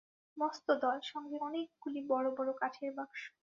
[0.37, 3.21] মস্ত দল, সঙ্গে অনেকগুলি বড় বড় কাঠের বাক্স।